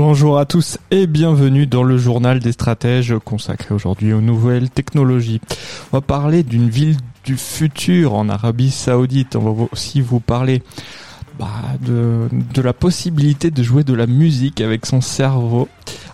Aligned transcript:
Bonjour 0.00 0.38
à 0.38 0.46
tous 0.46 0.78
et 0.92 1.08
bienvenue 1.08 1.66
dans 1.66 1.82
le 1.82 1.98
journal 1.98 2.38
des 2.38 2.52
stratèges 2.52 3.16
consacré 3.24 3.74
aujourd'hui 3.74 4.12
aux 4.12 4.20
nouvelles 4.20 4.70
technologies. 4.70 5.40
On 5.90 5.96
va 5.96 6.00
parler 6.00 6.44
d'une 6.44 6.70
ville 6.70 6.96
du 7.24 7.36
futur 7.36 8.14
en 8.14 8.28
Arabie 8.28 8.70
Saoudite. 8.70 9.34
On 9.34 9.40
va 9.40 9.66
aussi 9.72 10.00
vous 10.00 10.20
parler 10.20 10.62
bah, 11.36 11.48
de, 11.80 12.28
de 12.30 12.62
la 12.62 12.72
possibilité 12.72 13.50
de 13.50 13.60
jouer 13.64 13.82
de 13.82 13.92
la 13.92 14.06
musique 14.06 14.60
avec 14.60 14.86
son 14.86 15.00
cerveau. 15.00 15.68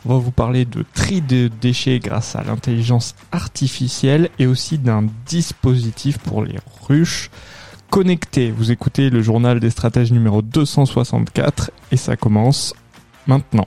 On 0.06 0.14
va 0.14 0.18
vous 0.18 0.30
parler 0.30 0.64
de 0.64 0.82
tri 0.94 1.20
de 1.20 1.50
déchets 1.60 1.98
grâce 1.98 2.36
à 2.36 2.42
l'intelligence 2.42 3.14
artificielle 3.32 4.30
et 4.38 4.46
aussi 4.46 4.78
d'un 4.78 5.04
dispositif 5.26 6.16
pour 6.16 6.42
les 6.42 6.56
ruches 6.88 7.30
connectées. 7.90 8.50
Vous 8.50 8.70
écoutez 8.70 9.10
le 9.10 9.20
journal 9.20 9.60
des 9.60 9.68
stratèges 9.68 10.10
numéro 10.10 10.40
264 10.40 11.70
et 11.92 11.98
ça 11.98 12.16
commence 12.16 12.72
maintenant. 13.26 13.66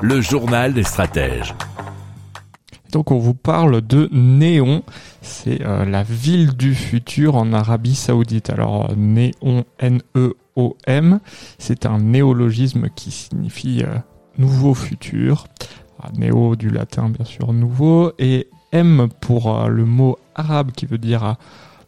Le 0.00 0.20
journal 0.20 0.74
des 0.74 0.82
stratèges. 0.82 1.54
Donc 2.92 3.10
on 3.10 3.18
vous 3.18 3.34
parle 3.34 3.80
de 3.80 4.08
Néon, 4.12 4.84
c'est 5.20 5.62
euh, 5.62 5.84
la 5.84 6.02
ville 6.02 6.56
du 6.56 6.74
futur 6.74 7.34
en 7.36 7.52
Arabie 7.52 7.96
Saoudite. 7.96 8.50
Alors 8.50 8.90
euh, 8.90 8.94
Néon, 8.96 9.64
N-E-O-M, 9.80 11.18
c'est 11.58 11.86
un 11.86 11.98
néologisme 11.98 12.88
qui 12.94 13.10
signifie 13.10 13.82
euh, 13.82 13.98
nouveau 14.38 14.74
futur. 14.74 15.46
Ah, 16.06 16.10
néo 16.18 16.54
du 16.54 16.68
latin 16.68 17.08
bien 17.08 17.24
sûr 17.24 17.54
nouveau 17.54 18.12
et 18.18 18.48
M 18.72 19.08
pour 19.20 19.56
euh, 19.56 19.68
le 19.68 19.86
mot 19.86 20.18
arabe 20.34 20.72
qui 20.72 20.84
veut 20.84 20.98
dire 20.98 21.36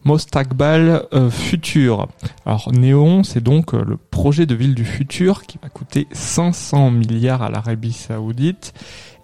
Mostakbal 0.07 1.05
euh, 1.11 1.29
futur. 1.29 2.07
Alors 2.45 2.71
Néon, 2.71 3.23
c'est 3.23 3.43
donc 3.43 3.73
euh, 3.73 3.83
le 3.85 3.97
projet 3.97 4.45
de 4.45 4.55
ville 4.55 4.73
du 4.73 4.85
futur 4.85 5.41
qui 5.43 5.59
va 5.61 5.67
coûter 5.67 6.07
500 6.13 6.91
milliards 6.91 7.41
à 7.41 7.49
l'Arabie 7.49 7.91
Saoudite 7.91 8.73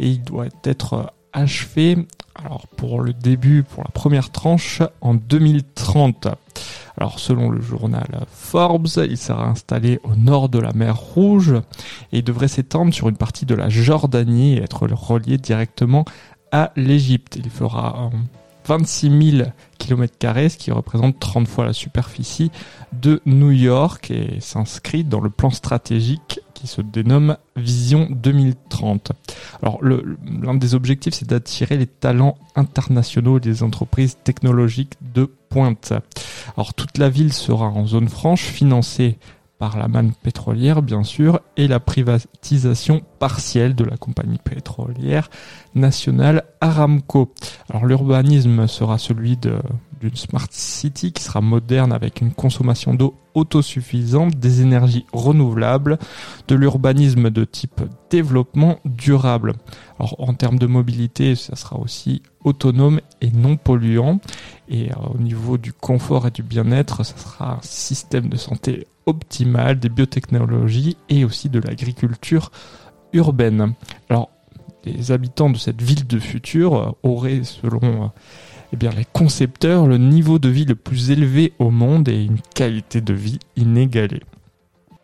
et 0.02 0.10
il 0.10 0.22
doit 0.22 0.48
être 0.66 0.94
euh, 0.94 1.04
achevé 1.32 2.06
pour 2.76 3.00
le 3.00 3.14
début 3.14 3.64
pour 3.64 3.84
la 3.84 3.92
première 3.92 4.30
tranche 4.30 4.82
en 5.00 5.14
2030. 5.14 6.28
Alors 6.98 7.18
selon 7.18 7.50
le 7.50 7.62
journal 7.62 8.26
Forbes, 8.30 8.90
il 9.10 9.18
sera 9.18 9.48
installé 9.48 10.02
au 10.04 10.16
nord 10.18 10.50
de 10.50 10.60
la 10.60 10.74
mer 10.74 10.98
Rouge 10.98 11.54
et 12.12 12.18
il 12.18 12.24
devrait 12.26 12.50
s'étendre 12.50 12.94
sur 12.94 13.08
une 13.08 13.16
partie 13.16 13.46
de 13.46 13.56
la 13.56 13.70
Jordanie 13.70 14.58
et 14.58 14.64
être 14.64 14.86
relié 14.86 15.38
directement 15.38 16.04
à 16.52 16.74
l'Égypte. 16.76 17.38
Il 17.38 17.50
fera 17.50 18.12
euh, 18.14 18.18
26 18.66 19.32
000 19.38 19.50
km, 19.78 20.50
ce 20.50 20.58
qui 20.58 20.72
représente 20.72 21.20
30 21.20 21.48
fois 21.48 21.66
la 21.66 21.74
superficie 21.74 22.52
de 22.94 23.22
New 23.26 23.52
York 23.52 24.12
et 24.12 24.40
s'inscrit 24.40 25.04
dans 25.04 25.20
le 25.20 25.30
plan 25.30 25.50
stratégique 25.50 26.40
qui 26.54 26.68
se 26.68 26.82
dénomme 26.82 27.38
Vision 27.56 28.08
2030. 28.10 29.12
Alors, 29.62 29.80
l'un 29.84 30.56
des 30.56 30.76
objectifs, 30.76 31.14
c'est 31.14 31.28
d'attirer 31.28 31.78
les 31.78 31.88
talents 31.88 32.38
internationaux 32.56 33.40
des 33.40 33.64
entreprises 33.64 34.18
technologiques 34.24 34.94
de 35.14 35.26
pointe. 35.50 35.94
Alors, 36.56 36.74
toute 36.74 36.98
la 36.98 37.10
ville 37.10 37.34
sera 37.34 37.68
en 37.68 37.86
zone 37.86 38.08
franche, 38.08 38.44
financée 38.44 39.18
par 39.64 39.78
la 39.78 39.88
manne 39.88 40.12
pétrolière, 40.12 40.82
bien 40.82 41.04
sûr, 41.04 41.40
et 41.56 41.70
la 41.70 41.80
privatisation 41.80 43.00
partielle 43.18 43.76
de 43.76 43.86
la 43.86 43.96
compagnie 43.96 44.38
pétrolière 44.44 45.30
nationale 45.74 46.44
Aramco. 46.60 47.34
Alors 47.70 47.86
l'urbanisme 47.86 48.68
sera 48.68 48.98
celui 48.98 49.38
de- 49.38 49.56
d'une 50.04 50.18
smart 50.18 50.48
city 50.52 51.14
qui 51.14 51.24
sera 51.24 51.40
moderne 51.40 51.94
avec 51.94 52.20
une 52.20 52.34
consommation 52.34 52.94
d'eau 52.94 53.16
autosuffisante, 53.36 54.36
des 54.36 54.62
énergies 54.62 55.06
renouvelables, 55.14 55.98
de 56.50 56.56
l'urbanisme 56.56 57.30
de 57.30 57.46
type 57.46 57.82
développement 58.10 58.80
durable. 58.84 59.54
Alors 59.98 60.16
en 60.20 60.34
termes 60.34 60.60
de 60.60 60.68
mobilité, 60.68 61.36
ça 61.36 61.56
sera 61.56 61.80
aussi 61.80 62.22
autonome 62.44 63.00
et 63.22 63.32
non 63.32 63.56
polluant. 63.56 64.20
Et 64.68 64.92
euh, 64.92 64.96
au 65.16 65.18
niveau 65.18 65.58
du 65.58 65.72
confort 65.72 66.28
et 66.28 66.32
du 66.32 66.44
bien-être, 66.44 67.06
ça 67.06 67.18
sera 67.18 67.54
un 67.56 67.62
système 67.62 68.28
de 68.28 68.36
santé 68.36 68.88
optimal, 69.06 69.80
des 69.80 69.90
biotechnologies 69.90 70.98
et 71.08 71.24
aussi 71.24 71.50
de 71.50 71.60
l'agriculture 71.60 72.52
urbaine. 73.14 73.74
Alors 74.10 74.30
les 74.86 75.12
habitants 75.12 75.50
de 75.50 75.58
cette 75.58 75.82
ville 75.82 76.06
de 76.08 76.20
futur 76.20 76.76
euh, 76.76 76.92
auraient, 77.04 77.44
selon 77.44 77.80
euh, 77.84 78.08
eh 78.74 78.76
bien, 78.76 78.90
les 78.90 79.06
concepteurs, 79.06 79.86
le 79.86 80.00
niveau 80.00 80.40
de 80.40 80.50
vie 80.50 80.66
le 80.66 80.74
plus 80.74 81.12
élevé 81.12 81.54
au 81.60 81.70
monde 81.70 82.10
et 82.10 82.24
une 82.24 82.40
qualité 82.56 83.02
de 83.02 83.14
vie 83.14 83.38
inégalée. 83.56 84.24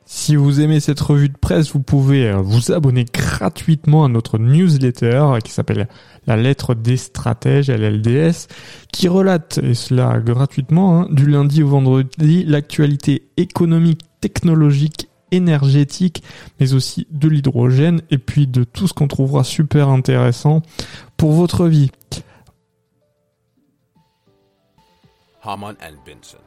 Si 0.06 0.35
vous 0.35 0.59
aimez 0.59 0.80
cette 0.80 1.00
revue 1.00 1.30
de 1.30 1.38
presse, 1.38 1.72
vous 1.74 1.81
pouvez 1.81 2.29
euh, 2.29 2.38
vous 2.38 2.72
abonner 2.72 3.06
gratuitement 3.06 4.06
à 4.06 4.08
notre 4.08 4.40
newsletter 4.40 5.38
qui 5.44 5.52
s'appelle 5.52 5.88
La 6.25 6.35
lettre 6.35 6.74
des 6.74 6.97
stratèges, 6.97 7.69
LLDS, 7.69 8.47
qui 8.91 9.08
relate, 9.08 9.59
et 9.59 9.75
cela 9.75 10.19
gratuitement, 10.19 11.02
hein, 11.02 11.08
du 11.12 11.28
lundi 11.28 11.62
au 11.62 11.68
vendredi, 11.68 12.44
l'actualité 12.46 13.28
économique, 13.38 14.02
technologique, 14.19 15.09
énergétique, 15.29 16.24
mais 16.59 16.74
aussi 16.74 17.06
de 17.12 17.28
l'hydrogène 17.28 18.02
et 18.09 18.18
puis 18.18 18.47
de 18.47 18.63
tout 18.63 18.88
ce 18.88 18.94
qu'on 18.94 19.08
trouvera 19.08 19.44
super 19.44 19.90
intéressant 19.90 20.63
pour 21.18 21.34
votre 21.34 21.68
vie. 21.68 21.91
Haman 25.42 25.76
and 25.82 25.96
Benson. 26.06 26.38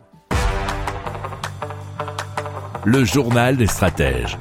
Le 2.85 3.05
journal 3.05 3.57
des 3.57 3.67
stratèges. 3.67 4.37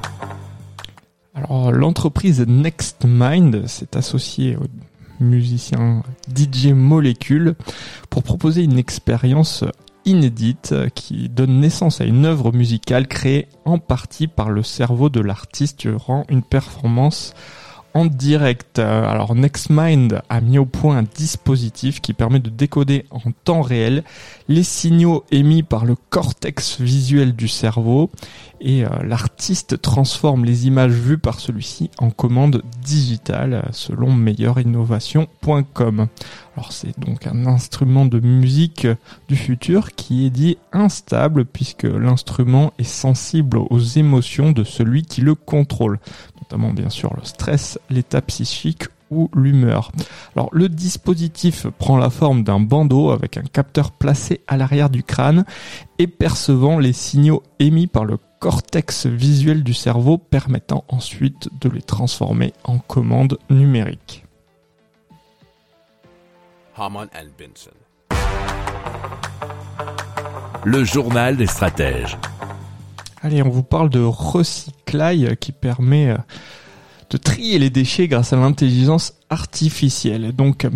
Alors, 1.34 1.72
l'entreprise 1.72 2.44
NextMind 2.46 3.66
s'est 3.66 3.96
associée 3.96 4.56
au 4.56 4.64
musicien 5.24 6.02
DJ 6.34 6.68
Molecule 6.68 7.54
pour 8.10 8.22
proposer 8.22 8.62
une 8.64 8.78
expérience 8.78 9.64
inédite 10.04 10.74
qui 10.94 11.30
donne 11.30 11.60
naissance 11.60 12.02
à 12.02 12.04
une 12.04 12.26
œuvre 12.26 12.52
musicale 12.52 13.06
créée 13.06 13.48
en 13.64 13.78
partie 13.78 14.26
par 14.26 14.50
le 14.50 14.62
cerveau 14.62 15.08
de 15.08 15.20
l'artiste 15.20 15.80
durant 15.80 16.24
une 16.28 16.42
performance 16.42 17.32
en 17.94 18.06
direct. 18.06 18.78
Euh, 18.78 19.04
Alors 19.06 19.34
NextMind 19.34 20.22
a 20.28 20.40
mis 20.40 20.58
au 20.58 20.66
point 20.66 20.98
un 20.98 21.02
dispositif 21.02 22.00
qui 22.00 22.12
permet 22.12 22.40
de 22.40 22.50
décoder 22.50 23.04
en 23.10 23.32
temps 23.44 23.62
réel 23.62 24.04
les 24.48 24.62
signaux 24.62 25.24
émis 25.30 25.62
par 25.62 25.84
le 25.84 25.96
cortex 26.10 26.80
visuel 26.80 27.34
du 27.34 27.48
cerveau 27.48 28.10
et 28.60 28.84
euh, 28.84 28.88
l'artiste 29.02 29.82
transforme 29.82 30.44
les 30.44 30.66
images 30.66 30.92
vues 30.92 31.18
par 31.18 31.40
celui-ci 31.40 31.90
en 31.98 32.10
commande 32.10 32.62
digitale 32.82 33.54
euh, 33.54 33.62
selon 33.72 34.12
meilleurinnovation.com. 34.12 36.06
Alors 36.56 36.72
c'est 36.72 36.98
donc 36.98 37.26
un 37.26 37.46
instrument 37.46 38.06
de 38.06 38.20
musique 38.20 38.86
du 39.28 39.36
futur 39.36 39.92
qui 39.92 40.26
est 40.26 40.30
dit 40.30 40.58
instable 40.72 41.44
puisque 41.44 41.84
l'instrument 41.84 42.72
est 42.78 42.84
sensible 42.84 43.58
aux 43.58 43.80
émotions 43.80 44.52
de 44.52 44.62
celui 44.62 45.02
qui 45.02 45.22
le 45.22 45.34
contrôle, 45.34 45.98
notamment 46.52 46.72
bien 46.72 46.90
sûr 46.90 47.14
le 47.16 47.24
stress, 47.24 47.78
l'état 47.88 48.20
psychique 48.20 48.84
ou 49.10 49.30
l'humeur. 49.34 49.90
Le 50.52 50.68
dispositif 50.68 51.66
prend 51.78 51.96
la 51.96 52.10
forme 52.10 52.44
d'un 52.44 52.60
bandeau 52.60 53.10
avec 53.10 53.36
un 53.38 53.42
capteur 53.42 53.90
placé 53.90 54.42
à 54.46 54.56
l'arrière 54.56 54.90
du 54.90 55.02
crâne 55.02 55.44
et 55.98 56.06
percevant 56.06 56.78
les 56.78 56.92
signaux 56.92 57.42
émis 57.58 57.86
par 57.86 58.04
le 58.04 58.18
cortex 58.38 59.06
visuel 59.06 59.62
du 59.62 59.72
cerveau 59.72 60.18
permettant 60.18 60.84
ensuite 60.88 61.48
de 61.60 61.70
les 61.70 61.82
transformer 61.82 62.52
en 62.64 62.78
commandes 62.78 63.38
numériques. 63.48 64.24
Le 70.64 70.84
journal 70.84 71.36
des 71.36 71.46
stratèges. 71.46 72.18
Allez, 73.24 73.40
on 73.40 73.50
vous 73.50 73.62
parle 73.62 73.88
de 73.88 74.00
Recyclail 74.00 75.36
qui 75.38 75.52
permet 75.52 76.10
euh, 76.10 76.16
de 77.10 77.16
trier 77.16 77.60
les 77.60 77.70
déchets 77.70 78.08
grâce 78.08 78.32
à 78.32 78.36
l'intelligence 78.36 79.14
artificielle. 79.30 80.32
Donc, 80.32 80.64
euh, 80.64 80.70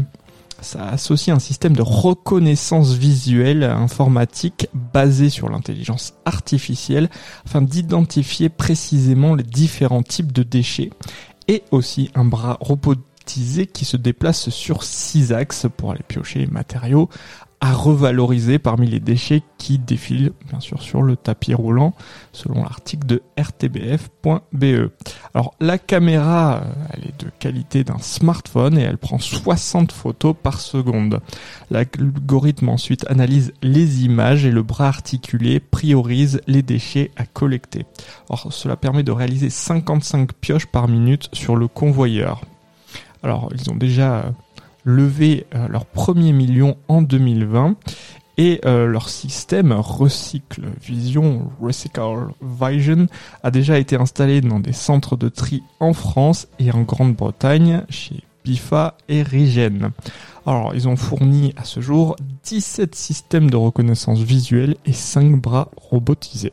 ça 0.61 0.87
associe 0.91 1.37
un 1.37 1.41
système 1.41 1.75
de 1.75 1.83
reconnaissance 1.83 2.93
visuelle 2.93 3.65
informatique 3.65 4.69
basé 4.75 5.29
sur 5.29 5.49
l'intelligence 5.49 6.15
artificielle 6.25 7.11
afin 7.45 7.63
d'identifier 7.63 8.49
précisément 8.49 9.35
les 9.35 9.43
différents 9.43 10.05
types 10.05 10.33
de 10.33 10.45
déchets 10.45 10.91
et 11.49 11.65
aussi 11.73 12.13
un 12.15 12.25
bras 12.25 12.59
robotisé 12.61 13.67
qui 13.67 13.85
se 13.85 13.97
déplace 13.97 14.51
sur 14.51 14.85
six 14.85 15.33
axes 15.33 15.67
pour 15.77 15.91
aller 15.91 16.05
piocher 16.07 16.39
les 16.39 16.47
matériaux 16.47 17.11
revaloriser 17.73 18.59
parmi 18.59 18.87
les 18.87 19.01
déchets 19.01 19.43
qui 19.59 19.79
défilent 19.79 20.33
bien 20.49 20.61
sûr 20.61 20.83
sur 20.83 21.03
le 21.03 21.17
tapis 21.17 21.55
roulant 21.55 21.95
selon 22.33 22.63
l'article 22.63 23.07
de 23.07 23.23
rtbf.be. 23.39 24.91
Alors 25.35 25.55
la 25.61 25.79
caméra, 25.79 26.57
euh, 26.57 26.73
elle 26.93 27.09
est 27.09 27.25
de 27.25 27.31
qualité 27.39 27.85
d'un 27.85 27.99
smartphone 27.99 28.79
et 28.79 28.83
elle 28.83 28.99
prend 28.99 29.19
60 29.19 29.93
photos 29.93 30.35
par 30.41 30.61
seconde. 30.61 31.21
L'algorithme 31.71 32.69
ensuite 32.69 33.07
analyse 33.09 33.53
les 33.63 34.05
images 34.05 34.45
et 34.45 34.51
le 34.51 34.63
bras 34.63 34.89
articulé 34.89 35.61
priorise 35.61 36.41
les 36.47 36.63
déchets 36.63 37.11
à 37.17 37.25
collecter. 37.25 37.87
Alors 38.29 38.53
cela 38.53 38.77
permet 38.77 39.03
de 39.03 39.13
réaliser 39.13 39.51
55 39.51 40.33
pioches 40.35 40.67
par 40.67 40.89
minute 40.89 41.29
sur 41.33 41.57
le 41.57 41.69
convoyeur. 41.69 42.43
Alors 43.23 43.51
ils 43.55 43.71
ont 43.71 43.77
déjà 43.77 44.33
levé 44.87 45.47
euh, 45.55 45.69
leur 45.69 45.85
premier 45.85 46.33
million 46.33 46.79
en 46.89 47.03
2020 47.03 47.77
et 48.39 48.61
euh, 48.65 48.87
leur 48.87 49.09
système 49.09 49.73
Recycle 49.73 50.63
Vision, 50.83 51.51
Recycle 51.61 52.29
Vision, 52.41 53.07
a 53.43 53.51
déjà 53.51 53.79
été 53.79 53.97
installé 53.97 54.41
dans 54.41 54.61
des 54.61 54.73
centres 54.73 55.17
de 55.17 55.29
tri 55.29 55.63
en 55.81 55.93
France 55.93 56.49
et 56.59 56.71
en 56.71 56.83
Grande-Bretagne 56.83 57.85
chez 57.89 58.23
Bifa 58.45 58.97
et 59.09 59.23
Rigen. 59.23 59.91
Alors, 60.47 60.75
ils 60.75 60.87
ont 60.87 60.97
fourni 60.97 61.53
à 61.57 61.65
ce 61.65 61.81
jour 61.81 62.15
17 62.45 62.95
systèmes 62.95 63.51
de 63.51 63.57
reconnaissance 63.57 64.21
visuelle 64.21 64.77
et 64.85 64.93
5 64.93 65.41
bras 65.41 65.71
robotisés. 65.77 66.53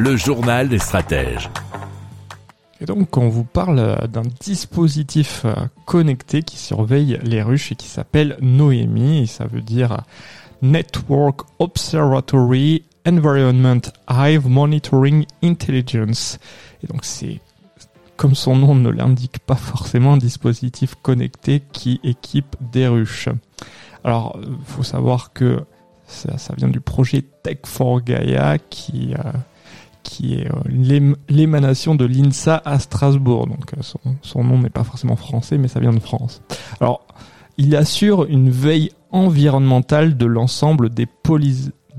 Le 0.00 0.14
journal 0.16 0.68
des 0.68 0.78
stratèges. 0.78 1.50
Et 2.80 2.84
donc, 2.84 3.16
on 3.16 3.28
vous 3.28 3.42
parle 3.42 4.06
d'un 4.06 4.22
dispositif 4.38 5.42
euh, 5.44 5.56
connecté 5.86 6.44
qui 6.44 6.56
surveille 6.56 7.18
les 7.24 7.42
ruches 7.42 7.72
et 7.72 7.74
qui 7.74 7.88
s'appelle 7.88 8.36
Noémie, 8.40 9.22
et 9.22 9.26
ça 9.26 9.46
veut 9.46 9.60
dire 9.60 10.02
Network 10.62 11.40
Observatory 11.58 12.84
Environment 13.08 13.80
Hive 14.08 14.46
Monitoring 14.46 15.26
Intelligence. 15.42 16.38
Et 16.84 16.86
donc, 16.86 17.04
c'est, 17.04 17.40
comme 18.16 18.36
son 18.36 18.54
nom 18.54 18.76
ne 18.76 18.90
l'indique 18.90 19.40
pas 19.40 19.56
forcément, 19.56 20.12
un 20.12 20.18
dispositif 20.18 20.94
connecté 21.02 21.60
qui 21.72 21.98
équipe 22.04 22.54
des 22.60 22.86
ruches. 22.86 23.30
Alors, 24.04 24.38
il 24.40 24.64
faut 24.64 24.84
savoir 24.84 25.32
que 25.32 25.64
ça, 26.06 26.36
vient 26.56 26.68
du 26.68 26.80
projet 26.80 27.24
Tech 27.42 27.58
for 27.64 28.00
Gaia 28.00 28.58
qui... 28.58 29.12
Euh, 29.14 29.32
qui 30.08 30.34
est 30.34 30.46
euh, 30.46 31.12
l'émanation 31.28 31.94
de 31.94 32.06
l'INSA 32.06 32.62
à 32.64 32.78
Strasbourg. 32.78 33.46
Donc 33.46 33.74
euh, 33.76 33.82
son, 34.22 34.42
nom 34.42 34.58
n'est 34.58 34.70
pas 34.70 34.84
forcément 34.84 35.16
français, 35.16 35.58
mais 35.58 35.68
ça 35.68 35.80
vient 35.80 35.92
de 35.92 36.00
France. 36.00 36.40
Alors, 36.80 37.06
il 37.58 37.76
assure 37.76 38.24
une 38.24 38.50
veille 38.50 38.90
environnementale 39.10 40.16
de 40.16 40.24
l'ensemble 40.24 40.88
des 40.88 41.06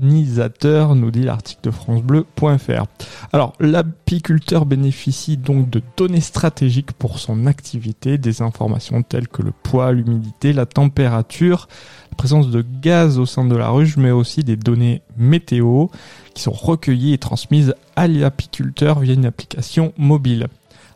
nous 0.00 1.10
dit 1.10 1.22
l'article 1.22 1.60
de 1.62 1.70
francebleu.fr. 1.70 2.84
Alors, 3.32 3.52
l'apiculteur 3.60 4.66
bénéficie 4.66 5.36
donc 5.36 5.70
de 5.70 5.82
données 5.96 6.20
stratégiques 6.20 6.92
pour 6.92 7.18
son 7.18 7.46
activité, 7.46 8.18
des 8.18 8.42
informations 8.42 9.02
telles 9.02 9.28
que 9.28 9.42
le 9.42 9.52
poids, 9.52 9.92
l'humidité, 9.92 10.52
la 10.52 10.66
température, 10.66 11.68
la 12.10 12.16
présence 12.16 12.50
de 12.50 12.64
gaz 12.82 13.18
au 13.18 13.26
sein 13.26 13.44
de 13.44 13.56
la 13.56 13.68
ruche, 13.68 13.96
mais 13.96 14.10
aussi 14.10 14.44
des 14.44 14.56
données 14.56 15.02
météo 15.16 15.86
qui 16.34 16.42
sont 16.42 16.52
recueillies 16.52 17.14
et 17.14 17.18
transmises 17.18 17.74
à 17.96 18.08
l'apiculteur 18.08 19.00
via 19.00 19.14
une 19.14 19.26
application 19.26 19.92
mobile. 19.96 20.48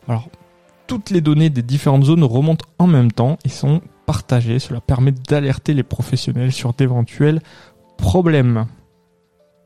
Alors, 0.07 0.29
toutes 0.87 1.09
les 1.09 1.21
données 1.21 1.49
des 1.49 1.63
différentes 1.63 2.05
zones 2.05 2.23
remontent 2.23 2.65
en 2.77 2.87
même 2.87 3.11
temps 3.11 3.37
et 3.43 3.49
sont 3.49 3.81
partagées. 4.05 4.59
Cela 4.59 4.81
permet 4.81 5.11
d'alerter 5.11 5.73
les 5.73 5.83
professionnels 5.83 6.51
sur 6.51 6.73
d'éventuels 6.73 7.41
problèmes. 7.97 8.67